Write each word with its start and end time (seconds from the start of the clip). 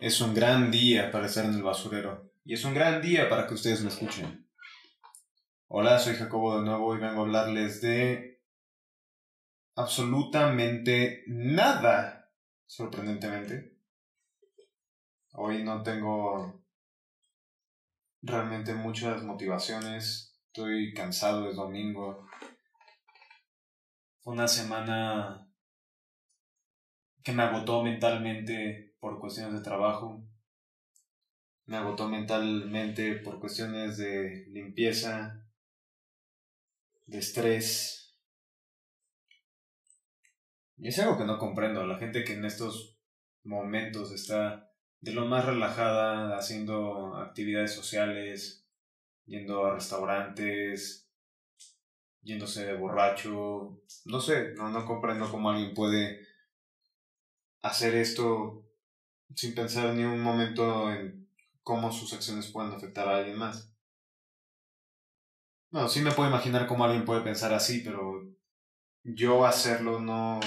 Es 0.00 0.22
un 0.22 0.32
gran 0.32 0.70
día 0.70 1.10
para 1.10 1.26
estar 1.26 1.44
en 1.44 1.52
el 1.52 1.62
basurero. 1.62 2.32
Y 2.42 2.54
es 2.54 2.64
un 2.64 2.72
gran 2.72 3.02
día 3.02 3.28
para 3.28 3.46
que 3.46 3.52
ustedes 3.52 3.82
me 3.82 3.90
escuchen. 3.90 4.48
Hola, 5.68 5.98
soy 5.98 6.14
Jacobo 6.14 6.56
de 6.58 6.64
nuevo 6.64 6.96
y 6.96 7.00
vengo 7.00 7.20
a 7.20 7.24
hablarles 7.24 7.82
de 7.82 8.42
absolutamente 9.74 11.22
nada, 11.26 12.32
sorprendentemente. 12.64 13.76
Hoy 15.32 15.62
no 15.64 15.82
tengo 15.82 16.64
realmente 18.22 18.72
muchas 18.72 19.22
motivaciones. 19.22 20.40
Estoy 20.46 20.94
cansado, 20.94 21.50
es 21.50 21.56
domingo. 21.56 22.26
Fue 24.20 24.32
una 24.32 24.48
semana 24.48 25.46
que 27.22 27.32
me 27.32 27.42
agotó 27.42 27.82
mentalmente 27.82 28.89
por 29.00 29.18
cuestiones 29.18 29.54
de 29.54 29.62
trabajo. 29.62 30.22
Me 31.64 31.76
agotó 31.76 32.08
mentalmente 32.08 33.16
por 33.16 33.40
cuestiones 33.40 33.96
de 33.96 34.46
limpieza, 34.48 35.44
de 37.06 37.18
estrés. 37.18 38.16
Y 40.76 40.88
es 40.88 40.98
algo 40.98 41.18
que 41.18 41.24
no 41.24 41.38
comprendo. 41.38 41.86
La 41.86 41.98
gente 41.98 42.24
que 42.24 42.34
en 42.34 42.44
estos 42.44 42.98
momentos 43.44 44.12
está 44.12 44.70
de 45.00 45.12
lo 45.12 45.26
más 45.26 45.46
relajada, 45.46 46.36
haciendo 46.36 47.16
actividades 47.16 47.72
sociales, 47.72 48.66
yendo 49.24 49.64
a 49.64 49.74
restaurantes, 49.74 51.10
yéndose 52.22 52.66
de 52.66 52.74
borracho. 52.74 53.80
No 54.04 54.20
sé, 54.20 54.54
no, 54.54 54.70
no 54.70 54.84
comprendo 54.84 55.30
cómo 55.30 55.50
alguien 55.50 55.74
puede 55.74 56.26
hacer 57.62 57.94
esto 57.94 58.69
sin 59.34 59.54
pensar 59.54 59.94
ni 59.94 60.04
un 60.04 60.20
momento 60.20 60.92
en 60.92 61.28
cómo 61.62 61.92
sus 61.92 62.12
acciones 62.12 62.48
pueden 62.48 62.72
afectar 62.72 63.08
a 63.08 63.18
alguien 63.18 63.38
más. 63.38 63.72
No, 65.70 65.88
sí 65.88 66.00
me 66.00 66.10
puedo 66.12 66.28
imaginar 66.28 66.66
cómo 66.66 66.84
alguien 66.84 67.04
puede 67.04 67.22
pensar 67.22 67.52
así, 67.54 67.80
pero 67.84 68.28
yo 69.04 69.46
hacerlo 69.46 70.00
no... 70.00 70.40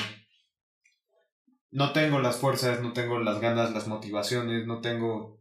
No 1.72 1.92
tengo 1.92 2.20
las 2.20 2.38
fuerzas, 2.38 2.81
no 2.81 2.94
tengo 2.94 3.17
las 3.20 3.40
ganas, 3.40 3.73
las 3.73 3.88
motivaciones, 3.88 4.67
no 4.67 4.80
tengo 4.80 5.40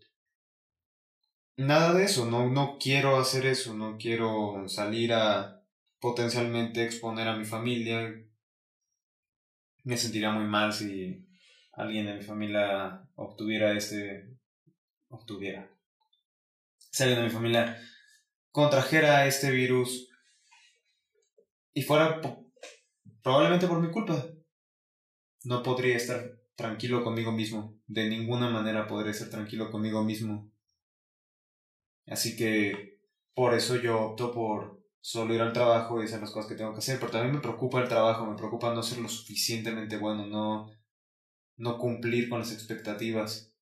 nada 1.56 1.92
de 1.92 2.04
eso, 2.04 2.27
no, 2.27 2.48
no 2.48 2.78
quiero 2.80 3.18
hacer 3.18 3.44
eso, 3.46 3.74
no 3.74 3.98
quiero 3.98 4.66
salir 4.68 5.12
a 5.12 5.62
potencialmente 6.00 6.84
exponer 6.84 7.28
a 7.28 7.36
mi 7.36 7.44
familia. 7.44 8.14
Me 9.84 9.96
sentiría 9.96 10.32
muy 10.32 10.46
mal 10.46 10.72
si 10.72 11.27
alguien 11.72 12.06
de 12.06 12.14
mi 12.14 12.22
familia 12.22 13.02
obtuviera 13.14 13.72
este, 13.72 14.36
obtuviera, 15.08 15.70
si 16.90 17.02
alguien 17.02 17.20
de 17.20 17.26
mi 17.26 17.30
familia 17.30 17.78
contrajera 18.50 19.26
este 19.26 19.50
virus 19.50 20.08
y 21.72 21.82
fuera 21.82 22.20
probablemente 23.22 23.66
por 23.66 23.80
mi 23.80 23.90
culpa, 23.90 24.26
no 25.44 25.62
podría 25.62 25.96
estar 25.96 26.38
tranquilo 26.54 27.02
conmigo 27.02 27.32
mismo. 27.32 27.78
De 27.86 28.08
ninguna 28.08 28.50
manera 28.50 28.86
podré 28.86 29.10
estar 29.10 29.30
tranquilo 29.30 29.70
conmigo 29.70 30.04
mismo. 30.04 30.50
Así 32.06 32.36
que 32.36 33.00
por 33.34 33.54
eso 33.54 33.76
yo 33.76 34.00
opto 34.00 34.32
por 34.32 34.82
solo 35.00 35.34
ir 35.34 35.40
al 35.40 35.52
trabajo 35.52 36.00
y 36.00 36.04
hacer 36.04 36.20
las 36.20 36.30
cosas 36.30 36.48
que 36.48 36.56
tengo 36.56 36.72
que 36.72 36.78
hacer. 36.78 36.98
Pero 37.00 37.10
también 37.10 37.34
me 37.34 37.40
preocupa 37.40 37.80
el 37.80 37.88
trabajo, 37.88 38.26
me 38.26 38.36
preocupa 38.36 38.74
no 38.74 38.82
ser 38.82 38.98
lo 38.98 39.08
suficientemente 39.08 39.96
bueno, 39.96 40.26
no 40.26 40.70
no 41.56 41.78
cumplir 41.78 42.28
con 42.28 42.41
las 42.41 42.53
expectativas. 42.53 43.53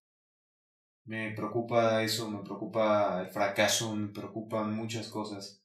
Me 1.05 1.33
preocupa 1.33 2.03
eso, 2.03 2.31
me 2.31 2.43
preocupa 2.43 3.23
el 3.23 3.29
fracaso, 3.31 3.95
me 3.97 4.09
preocupan 4.09 4.75
muchas 4.75 5.09
cosas. 5.09 5.63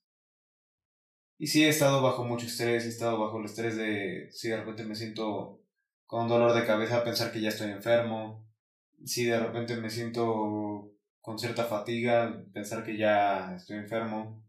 Y 1.38 1.48
sí 1.48 1.64
he 1.66 1.70
estado 1.70 2.02
bajo 2.02 2.24
mucho 2.24 2.46
estrés, 2.48 2.86
he 2.86 2.90
estado 2.90 3.20
bajo 3.20 3.40
el 3.40 3.46
estrés 3.46 3.76
de 3.76 4.30
si 4.32 4.50
de 4.50 4.58
repente 4.58 4.86
me 4.86 4.96
siento 4.96 5.62
con 6.06 6.28
dolor 6.28 6.54
de 6.54 6.66
cabeza 6.66 7.04
pensar 7.04 7.32
que 7.32 7.42
ya 7.42 7.50
estoy 7.50 7.72
enfermo, 7.72 8.48
si 9.04 9.26
de 9.26 9.40
repente 9.40 9.76
me 9.76 9.90
siento 9.90 10.92
con 11.20 11.38
cierta 11.38 11.66
fatiga 11.66 12.44
pensar 12.54 12.84
que 12.84 12.98
ya 12.98 13.56
estoy 13.56 13.78
enfermo. 13.78 14.44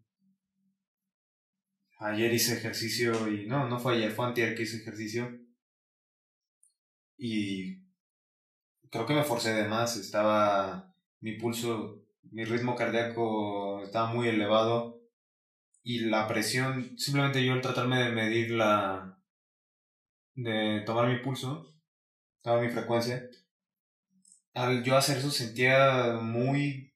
Ayer 1.98 2.32
hice 2.32 2.54
ejercicio 2.54 3.28
y 3.32 3.46
no, 3.46 3.68
no 3.68 3.78
fue 3.80 3.96
ayer, 3.96 4.12
fue 4.12 4.26
antier 4.26 4.54
que 4.54 4.62
hice 4.62 4.76
ejercicio 4.76 5.45
y 7.18 7.78
creo 8.90 9.06
que 9.06 9.14
me 9.14 9.24
forcé 9.24 9.54
de 9.54 9.68
más, 9.68 9.96
estaba 9.96 10.94
mi 11.20 11.32
pulso, 11.32 12.02
mi 12.30 12.44
ritmo 12.44 12.76
cardíaco 12.76 13.82
estaba 13.82 14.12
muy 14.12 14.28
elevado 14.28 15.00
y 15.82 16.00
la 16.00 16.26
presión, 16.28 16.98
simplemente 16.98 17.44
yo 17.44 17.52
al 17.52 17.60
tratarme 17.62 18.02
de 18.02 18.12
medir 18.12 18.50
la, 18.50 19.18
de 20.34 20.82
tomar 20.84 21.08
mi 21.08 21.18
pulso, 21.20 21.74
toda 22.42 22.60
mi 22.60 22.68
frecuencia, 22.68 23.28
al 24.54 24.82
yo 24.82 24.96
hacer 24.96 25.18
eso 25.18 25.30
sentía 25.30 26.18
muy, 26.20 26.92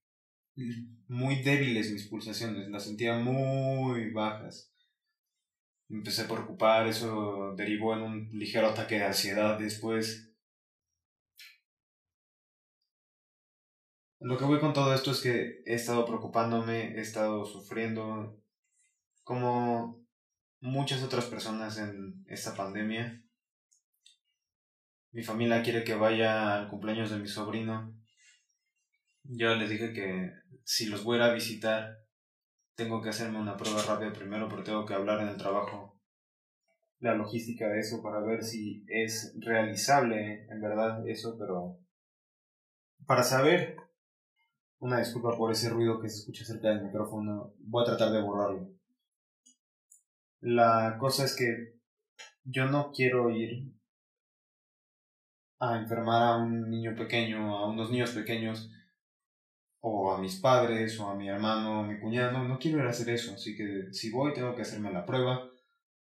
muy 1.09 1.43
débiles 1.43 1.93
mis 1.93 2.07
pulsaciones, 2.09 2.69
las 2.69 2.85
sentía 2.85 3.19
muy 3.19 4.11
bajas 4.11 4.71
empecé 5.91 6.23
a 6.23 6.29
preocupar, 6.29 6.87
eso 6.87 7.55
derivó 7.57 7.95
en 7.95 8.03
un 8.03 8.31
ligero 8.33 8.69
ataque 8.69 8.97
de 8.97 9.05
ansiedad 9.05 9.59
después. 9.59 10.31
Lo 14.21 14.37
que 14.39 14.45
voy 14.45 14.61
con 14.61 14.73
todo 14.73 14.95
esto 14.95 15.11
es 15.11 15.21
que 15.21 15.63
he 15.65 15.75
estado 15.75 16.05
preocupándome, 16.05 16.95
he 16.97 17.01
estado 17.01 17.45
sufriendo 17.45 18.39
como 19.25 20.05
muchas 20.61 21.03
otras 21.03 21.25
personas 21.25 21.79
en 21.79 22.23
esta 22.29 22.55
pandemia. 22.55 23.25
Mi 25.13 25.23
familia 25.23 25.63
quiere 25.63 25.85
que 25.85 25.95
vaya 25.95 26.55
al 26.57 26.69
cumpleaños 26.69 27.11
de 27.11 27.19
mi 27.19 27.27
sobrino. 27.27 27.97
Yo 29.25 29.55
les 29.55 29.71
dije 29.71 29.93
que 29.93 30.33
si 30.65 30.87
los 30.87 31.03
voy 31.03 31.19
a 31.21 31.33
visitar, 31.33 31.99
tengo 32.81 33.03
que 33.03 33.11
hacerme 33.11 33.39
una 33.39 33.59
prueba 33.59 33.83
rápida 33.83 34.11
primero, 34.11 34.49
pero 34.49 34.65
tengo 34.65 34.87
que 34.87 34.95
hablar 34.95 35.21
en 35.21 35.29
el 35.29 35.37
trabajo 35.37 36.01
la 37.01 37.15
logística 37.15 37.69
de 37.69 37.81
eso 37.81 38.03
para 38.03 38.21
ver 38.21 38.43
si 38.43 38.87
es 38.89 39.35
realizable 39.39 40.47
en 40.49 40.61
verdad 40.63 41.07
eso, 41.07 41.37
pero 41.39 41.79
para 43.07 43.23
saber, 43.23 43.77
una 44.79 44.99
disculpa 44.99 45.37
por 45.37 45.53
ese 45.53 45.69
ruido 45.69 46.01
que 46.01 46.09
se 46.09 46.21
escucha 46.21 46.43
cerca 46.47 46.69
del 46.69 46.83
micrófono, 46.83 47.53
voy 47.59 47.83
a 47.83 47.87
tratar 47.87 48.13
de 48.13 48.23
borrarlo. 48.23 48.71
La 50.41 50.97
cosa 50.99 51.27
es 51.27 51.37
que 51.37 51.79
yo 52.45 52.65
no 52.65 52.93
quiero 52.93 53.29
ir 53.29 53.75
a 55.59 55.79
enfermar 55.79 56.23
a 56.23 56.37
un 56.39 56.71
niño 56.71 56.95
pequeño, 56.97 57.59
a 57.59 57.69
unos 57.69 57.91
niños 57.91 58.13
pequeños, 58.13 58.71
o 59.81 60.13
a 60.13 60.19
mis 60.19 60.37
padres, 60.37 60.99
o 61.01 61.09
a 61.09 61.15
mi 61.15 61.29
hermano, 61.29 61.81
o 61.81 61.85
a 61.85 61.87
mi 61.87 61.99
cuñado, 61.99 62.45
no, 62.45 62.59
quiero 62.59 62.79
ir 62.79 62.85
a 62.85 62.91
hacer 62.91 63.11
eso, 63.11 63.35
así 63.35 63.57
que 63.57 63.93
si 63.93 64.11
voy 64.11 64.33
tengo 64.35 64.55
que 64.55 64.63
hacerme 64.63 64.93
la 64.93 65.07
prueba, 65.07 65.51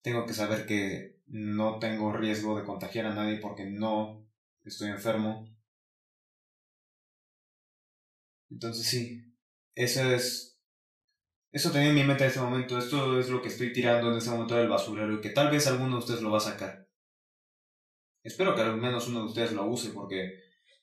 tengo 0.03 0.27
que 0.27 0.35
saber 0.35 0.67
que 0.67 1.23
no 1.27 1.79
tengo 1.79 2.13
riesgo 2.13 2.59
de 2.59 2.65
contagiar 2.65 3.07
a 3.07 3.15
nadie 3.15 3.39
porque 3.39 3.65
no 3.65 4.27
estoy 4.65 4.91
enfermo. 4.91 5.49
Entonces 8.51 8.87
sí, 8.87 9.35
eso 9.75 10.03
es... 10.13 10.51
Eso 11.51 11.71
tenía 11.71 11.91
en 11.91 11.95
mi 11.95 12.03
mente 12.03 12.25
en 12.25 12.29
este 12.29 12.41
momento, 12.41 12.77
esto 12.79 13.19
es 13.19 13.31
lo 13.31 13.41
que 13.41 13.49
estoy 13.49 13.73
tirando 13.73 14.11
en 14.11 14.19
este 14.19 14.31
momento 14.31 14.57
del 14.57 14.69
basurero 14.69 15.15
y 15.15 15.21
que 15.21 15.31
tal 15.31 15.53
vez 15.53 15.69
alguno 15.69 15.93
de 15.93 15.99
ustedes 16.01 16.21
lo 16.21 16.33
va 16.33 16.39
a 16.39 16.41
sacar. 16.41 16.89
Espero 18.25 18.57
que 18.57 18.63
al 18.63 18.77
menos 18.77 19.07
uno 19.07 19.21
de 19.21 19.27
ustedes 19.27 19.53
lo 19.53 19.65
use 19.67 19.91
porque 19.91 20.41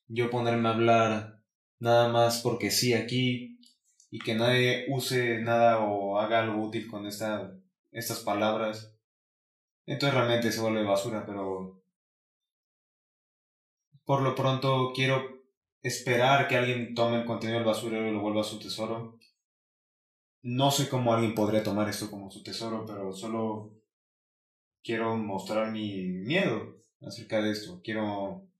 yo 0.07 0.29
ponerme 0.29 0.69
a 0.69 0.71
hablar 0.71 1.40
nada 1.81 2.09
más 2.09 2.41
porque 2.41 2.71
sí 2.71 2.93
aquí 2.93 3.59
y 4.11 4.19
que 4.19 4.35
nadie 4.35 4.85
use 4.89 5.39
nada 5.41 5.79
o 5.79 6.19
haga 6.19 6.39
algo 6.39 6.63
útil 6.63 6.87
con 6.87 7.07
esta, 7.07 7.53
estas 7.91 8.19
palabras, 8.19 8.95
entonces 9.85 10.13
realmente 10.13 10.51
se 10.51 10.61
vuelve 10.61 10.83
basura, 10.83 11.25
pero 11.25 11.83
por 14.05 14.21
lo 14.21 14.35
pronto 14.35 14.91
quiero 14.93 15.43
esperar 15.81 16.47
que 16.47 16.55
alguien 16.55 16.93
tome 16.93 17.19
el 17.19 17.25
contenido 17.25 17.57
del 17.57 17.67
basurero 17.67 18.07
y 18.07 18.11
lo 18.11 18.21
vuelva 18.21 18.41
a 18.41 18.45
su 18.45 18.59
tesoro. 18.59 19.17
No 20.43 20.69
sé 20.71 20.87
cómo 20.87 21.13
alguien 21.13 21.33
podría 21.33 21.63
tomar 21.63 21.89
esto 21.89 22.11
como 22.11 22.29
su 22.29 22.43
tesoro, 22.43 22.85
pero 22.85 23.11
solo 23.13 23.73
quiero 24.83 25.17
mostrar 25.17 25.71
mi 25.71 26.03
miedo 26.03 26.77
acerca 27.01 27.41
de 27.41 27.51
esto. 27.51 27.81
Quiero 27.83 28.50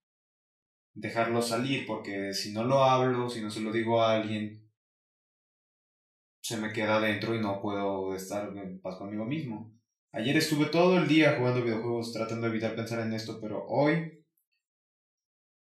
dejarlo 0.94 1.42
salir, 1.42 1.86
porque 1.86 2.34
si 2.34 2.54
no 2.54 2.64
lo 2.64 2.84
hablo, 2.84 3.30
si 3.30 3.42
no 3.42 3.50
se 3.50 3.62
lo 3.62 3.72
digo 3.72 4.02
a 4.02 4.16
alguien, 4.16 4.70
se 6.42 6.58
me 6.58 6.74
queda 6.74 7.00
dentro 7.00 7.36
y 7.36 7.40
no 7.40 7.62
puedo 7.62 8.16
estar 8.16 8.56
en 8.58 8.82
paz 8.82 8.96
conmigo 8.98 9.26
mismo. 9.26 9.74
Ayer 10.12 10.36
estuve 10.38 10.66
todo 10.66 10.98
el 10.98 11.08
día 11.08 11.36
jugando 11.38 11.64
videojuegos 11.64 12.12
tratando 12.12 12.48
de 12.48 12.52
evitar 12.52 12.76
pensar 12.76 13.00
en 13.00 13.14
esto, 13.14 13.40
pero 13.40 13.66
hoy, 13.68 14.22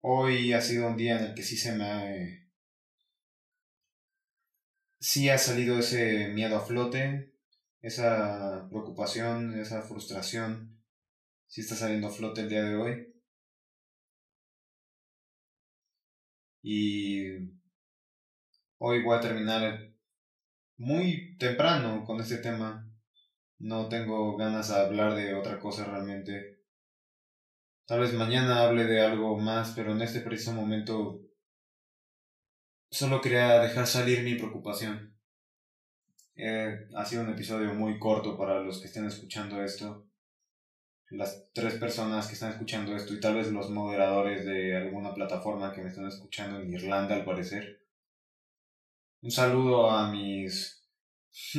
Hoy 0.06 0.52
ha 0.52 0.60
sido 0.60 0.88
un 0.88 0.98
día 0.98 1.18
en 1.18 1.24
el 1.28 1.34
que 1.34 1.44
sí 1.44 1.56
se 1.56 1.74
me 1.78 1.86
ha... 1.86 2.04
Sí 5.00 5.30
ha 5.30 5.38
salido 5.38 5.80
ese 5.80 6.28
miedo 6.28 6.58
a 6.58 6.66
flote, 6.66 7.34
esa 7.82 8.68
preocupación, 8.70 9.58
esa 9.58 9.82
frustración. 9.82 10.84
Sí 11.48 11.62
está 11.62 11.76
saliendo 11.76 12.08
a 12.08 12.12
flote 12.12 12.42
el 12.42 12.50
día 12.50 12.64
de 12.64 12.76
hoy. 12.76 13.13
Y 16.66 17.28
hoy 18.78 19.04
voy 19.04 19.18
a 19.18 19.20
terminar 19.20 19.94
muy 20.78 21.38
temprano 21.38 22.06
con 22.06 22.22
este 22.22 22.38
tema. 22.38 22.90
No 23.60 23.90
tengo 23.90 24.38
ganas 24.38 24.70
de 24.70 24.76
hablar 24.76 25.14
de 25.14 25.34
otra 25.34 25.60
cosa 25.60 25.84
realmente. 25.84 26.62
Tal 27.86 28.00
vez 28.00 28.14
mañana 28.14 28.64
hable 28.64 28.86
de 28.86 29.02
algo 29.02 29.38
más, 29.38 29.74
pero 29.76 29.92
en 29.92 30.02
este 30.02 30.22
preciso 30.22 30.54
momento 30.54 31.20
solo 32.90 33.20
quería 33.20 33.60
dejar 33.60 33.86
salir 33.86 34.24
mi 34.24 34.36
preocupación. 34.36 35.18
Eh, 36.36 36.88
ha 36.96 37.04
sido 37.04 37.24
un 37.24 37.30
episodio 37.32 37.74
muy 37.74 38.00
corto 38.00 38.38
para 38.38 38.62
los 38.62 38.80
que 38.80 38.88
estén 38.88 39.06
escuchando 39.06 39.62
esto. 39.62 40.08
Las 41.10 41.48
tres 41.54 41.76
personas 41.76 42.28
que 42.28 42.34
están 42.34 42.52
escuchando 42.52 42.96
esto 42.96 43.14
y 43.14 43.20
tal 43.20 43.36
vez 43.36 43.52
los 43.52 43.70
moderadores 43.70 44.46
de 44.46 44.76
alguna 44.76 45.14
plataforma 45.14 45.72
que 45.74 45.82
me 45.82 45.90
están 45.90 46.08
escuchando 46.08 46.60
en 46.60 46.74
Irlanda 46.74 47.16
al 47.16 47.26
parecer. 47.26 47.86
Un 49.22 49.32
saludo 49.32 49.90
a 49.90 50.12
mis 50.12 50.84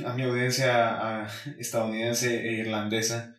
a 0.04 0.12
mi 0.12 0.22
audiencia 0.22 1.26
estadounidense 1.58 2.48
e 2.48 2.52
irlandesa. 2.54 3.36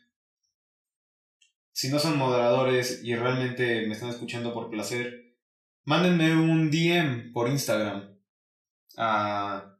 Si 1.71 1.89
no 1.89 1.99
son 1.99 2.17
moderadores 2.17 3.03
y 3.03 3.15
realmente 3.15 3.85
me 3.85 3.93
están 3.93 4.09
escuchando 4.09 4.53
por 4.53 4.69
placer, 4.69 5.35
mándenme 5.83 6.35
un 6.35 6.71
DM 6.71 7.31
por 7.33 7.49
Instagram 7.49 8.17
a 8.97 9.77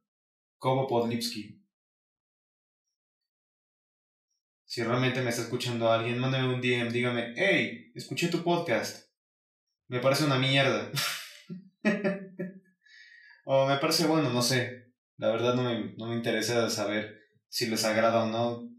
Kobo 0.57 0.87
Podlipski. 0.87 1.64
Si 4.75 4.83
realmente 4.83 5.21
me 5.21 5.29
está 5.29 5.43
escuchando 5.43 5.89
alguien, 5.89 6.19
mándenme 6.19 6.53
un 6.53 6.59
DM, 6.59 6.91
dígame, 6.91 7.33
hey, 7.37 7.93
escuché 7.95 8.27
tu 8.27 8.43
podcast. 8.43 9.07
Me 9.87 10.01
parece 10.01 10.25
una 10.25 10.37
mierda. 10.37 10.91
O 13.45 13.67
me 13.67 13.77
parece 13.77 14.05
bueno, 14.05 14.31
no 14.31 14.41
sé. 14.41 14.91
La 15.15 15.29
verdad 15.29 15.53
no 15.53 15.63
me, 15.63 15.93
no 15.95 16.07
me 16.07 16.15
interesa 16.15 16.69
saber 16.69 17.21
si 17.47 17.67
les 17.67 17.85
agrada 17.85 18.25
o 18.25 18.27
no. 18.27 18.69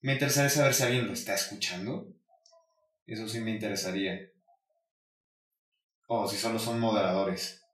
Me 0.00 0.12
interesaría 0.12 0.48
saber 0.48 0.74
si 0.74 0.84
alguien 0.84 1.08
lo 1.08 1.12
está 1.12 1.34
escuchando. 1.34 2.06
Eso 3.04 3.26
sí 3.26 3.40
me 3.40 3.50
interesaría. 3.50 4.20
O 6.06 6.28
si 6.28 6.36
solo 6.36 6.60
son 6.60 6.78
moderadores. 6.78 7.64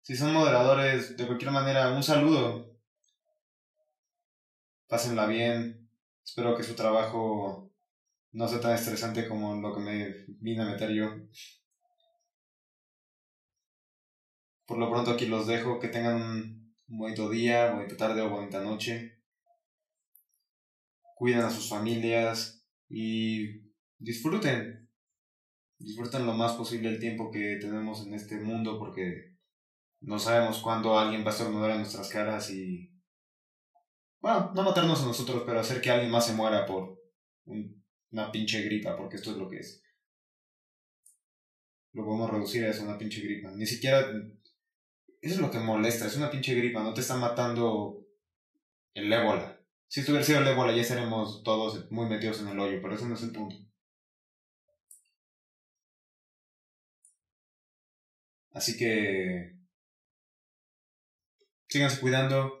Si 0.00 0.16
son 0.16 0.32
moderadores, 0.32 1.18
de 1.18 1.26
cualquier 1.26 1.50
manera, 1.50 1.90
un 1.90 2.02
saludo. 2.02 2.80
Pásenla 4.88 5.26
bien. 5.26 5.79
Espero 6.30 6.56
que 6.56 6.62
su 6.62 6.76
trabajo 6.76 7.72
no 8.30 8.46
sea 8.46 8.60
tan 8.60 8.72
estresante 8.72 9.26
como 9.26 9.60
lo 9.60 9.74
que 9.74 9.80
me 9.80 10.14
vine 10.40 10.62
a 10.62 10.66
meter 10.66 10.92
yo. 10.92 11.10
Por 14.64 14.78
lo 14.78 14.88
pronto 14.88 15.10
aquí 15.10 15.26
los 15.26 15.48
dejo. 15.48 15.80
Que 15.80 15.88
tengan 15.88 16.22
un 16.22 16.76
bonito 16.86 17.28
día, 17.28 17.72
bonita 17.72 17.96
tarde 17.96 18.22
o 18.22 18.30
bonita 18.30 18.62
noche. 18.62 19.24
Cuiden 21.16 21.40
a 21.40 21.50
sus 21.50 21.68
familias 21.68 22.64
y 22.88 23.72
disfruten. 23.98 24.88
Disfruten 25.80 26.26
lo 26.26 26.34
más 26.34 26.52
posible 26.52 26.90
el 26.90 27.00
tiempo 27.00 27.32
que 27.32 27.58
tenemos 27.60 28.06
en 28.06 28.14
este 28.14 28.38
mundo 28.38 28.78
porque 28.78 29.36
no 30.00 30.16
sabemos 30.20 30.60
cuándo 30.60 30.96
alguien 30.96 31.24
va 31.24 31.30
a 31.30 31.34
estornudar 31.34 31.72
en 31.72 31.78
nuestras 31.78 32.08
caras 32.08 32.52
y... 32.52 32.99
Bueno, 34.20 34.52
no 34.54 34.62
matarnos 34.62 35.02
a 35.02 35.06
nosotros, 35.06 35.42
pero 35.46 35.60
hacer 35.60 35.80
que 35.80 35.90
alguien 35.90 36.10
más 36.10 36.26
se 36.26 36.34
muera 36.34 36.66
por 36.66 37.00
una 37.46 38.30
pinche 38.30 38.62
gripa, 38.62 38.96
porque 38.96 39.16
esto 39.16 39.30
es 39.32 39.36
lo 39.36 39.48
que 39.48 39.58
es. 39.58 39.82
Lo 41.92 42.04
podemos 42.04 42.30
reducir 42.30 42.64
a 42.64 42.70
eso, 42.70 42.84
una 42.84 42.98
pinche 42.98 43.20
gripa. 43.20 43.50
Ni 43.50 43.66
siquiera 43.66 44.06
eso 45.20 45.34
es 45.34 45.40
lo 45.40 45.50
que 45.50 45.58
molesta, 45.58 46.06
es 46.06 46.16
una 46.16 46.30
pinche 46.30 46.54
gripa, 46.54 46.82
no 46.82 46.94
te 46.94 47.02
está 47.02 47.16
matando 47.16 48.06
el 48.94 49.12
ébola. 49.12 49.60
Si 49.86 50.00
estuviera 50.00 50.24
sido 50.24 50.40
el 50.40 50.48
ébola 50.48 50.74
ya 50.74 50.82
estaríamos 50.82 51.42
todos 51.42 51.90
muy 51.90 52.08
metidos 52.08 52.40
en 52.40 52.48
el 52.48 52.58
hoyo, 52.58 52.80
pero 52.80 52.94
eso 52.94 53.06
no 53.06 53.14
es 53.14 53.22
el 53.22 53.32
punto. 53.32 53.56
Así 58.52 58.76
que 58.76 59.56
síganse 61.68 62.00
cuidando, 62.00 62.59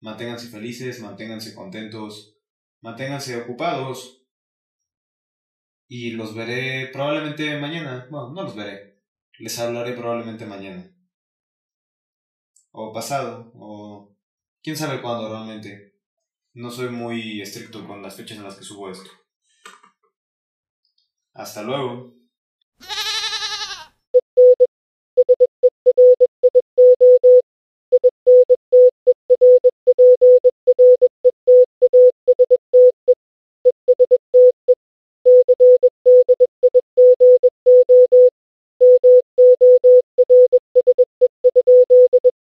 manténganse 0.00 0.48
felices, 0.48 1.00
manténganse 1.00 1.54
contentos, 1.54 2.36
manténganse 2.80 3.40
ocupados 3.40 4.26
y 5.88 6.12
los 6.12 6.34
veré 6.34 6.88
probablemente 6.92 7.58
mañana. 7.58 8.06
Bueno, 8.10 8.32
no 8.32 8.42
los 8.42 8.56
veré, 8.56 9.02
les 9.38 9.58
hablaré 9.58 9.92
probablemente 9.92 10.46
mañana 10.46 10.90
o 12.72 12.92
pasado, 12.92 13.52
o 13.54 14.16
quién 14.62 14.76
sabe 14.76 15.00
cuándo 15.02 15.28
realmente. 15.28 15.98
No 16.52 16.70
soy 16.70 16.88
muy 16.88 17.40
estricto 17.40 17.86
con 17.86 18.02
las 18.02 18.16
fechas 18.16 18.38
en 18.38 18.44
las 18.44 18.56
que 18.56 18.64
subo 18.64 18.90
esto. 18.90 19.10
Hasta 21.32 21.62
luego. 21.62 22.19